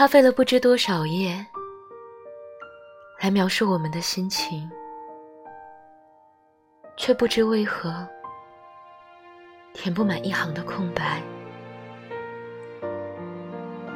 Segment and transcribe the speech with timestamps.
[0.00, 1.44] 花费了不知多少页
[3.20, 4.66] 来描述我们的心情，
[6.96, 8.08] 却不知为何
[9.74, 11.22] 填不满一行的空白。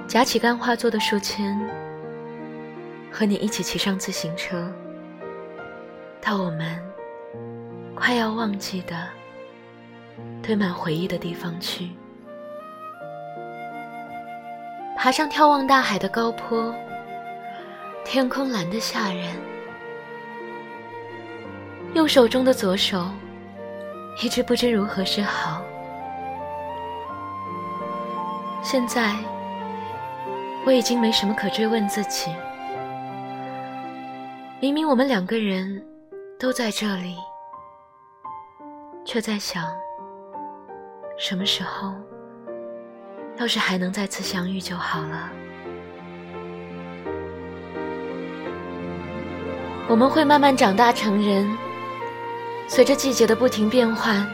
[0.06, 1.58] 夹起干花做的书签，
[3.10, 4.70] 和你一起骑上自行车，
[6.20, 6.78] 到我们
[7.94, 9.08] 快要忘记的
[10.42, 11.88] 堆满回忆的地方去。
[15.04, 16.74] 爬上眺望大海的高坡，
[18.06, 19.36] 天空蓝得吓人。
[21.92, 23.10] 右手中的左手，
[24.22, 25.60] 一直不知如何是好。
[28.62, 29.14] 现在。
[30.64, 32.34] 我已经没什么可追问自己。
[34.58, 35.86] 明明我们两个人
[36.40, 37.18] 都在这里，
[39.04, 39.66] 却在想，
[41.18, 41.92] 什么时候，
[43.38, 45.30] 要是还能再次相遇就好了。
[49.88, 51.46] 我们会慢慢长大成人，
[52.68, 54.26] 随着季节的不停变换，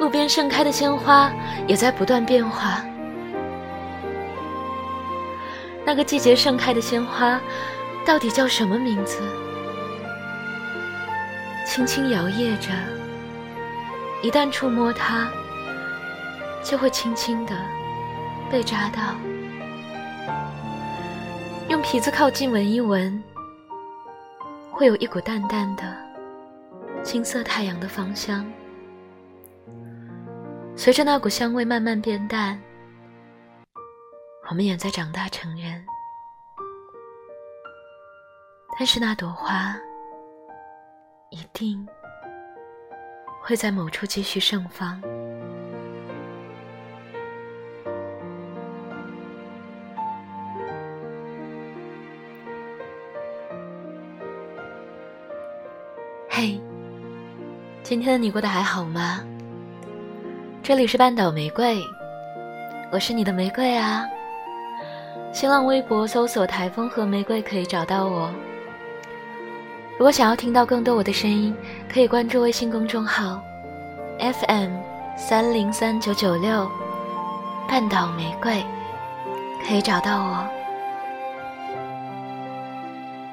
[0.00, 1.30] 路边盛开的鲜花
[1.66, 2.82] 也在不断变化。
[5.84, 7.40] 那个季节盛开的鲜花，
[8.04, 9.20] 到底叫什么名字？
[11.66, 12.70] 轻轻摇曳着，
[14.22, 15.28] 一旦触摸它，
[16.62, 17.52] 就会轻轻的
[18.52, 19.16] 被扎到。
[21.70, 23.20] 用皮子靠近闻一闻，
[24.70, 25.96] 会有一股淡淡的
[27.02, 28.44] 金色太阳的芳香。
[30.76, 32.60] 随着那股香味慢慢变淡。
[34.50, 35.82] 我们也在长大成人，
[38.78, 39.74] 但是那朵花
[41.30, 41.88] 一定
[43.40, 45.00] 会在某处继续盛放。
[56.42, 56.60] 嘿，
[57.84, 59.20] 今天的你过得还好吗？
[60.60, 61.80] 这里是半岛玫瑰，
[62.90, 64.04] 我是你的玫瑰啊。
[65.32, 68.28] 新浪微博搜索“台风和玫瑰”可以找到我。
[69.92, 71.54] 如果想要听到更多我的声音，
[71.88, 73.40] 可以关注微信公众号
[74.18, 74.72] “FM
[75.16, 76.68] 三零三九九六
[77.68, 78.64] 半岛玫瑰”，
[79.64, 80.44] 可以找到我。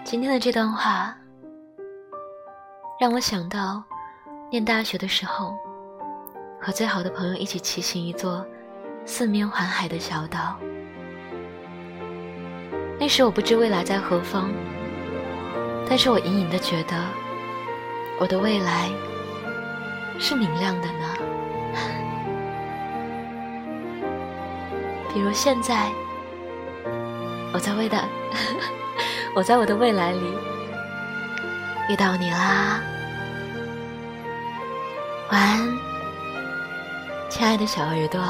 [0.03, 1.15] 今天的这段话
[2.99, 3.81] 让我想到，
[4.51, 5.55] 念大学的时候，
[6.59, 8.45] 和最好的朋友一起骑行一座
[9.05, 10.57] 四面环海的小岛。
[12.99, 14.51] 那时我不知未来在何方，
[15.87, 17.01] 但是我隐隐的觉得，
[18.19, 18.89] 我的未来
[20.19, 21.15] 是明亮的呢。
[25.13, 25.89] 比如现在，
[27.53, 27.97] 我在未的，
[29.33, 30.19] 我在我的未来里
[31.89, 32.79] 遇到你啦。
[35.31, 35.77] 晚安，
[37.31, 38.21] 亲爱的小耳朵。